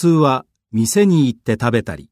[0.00, 2.08] 通は店に行って食べたり、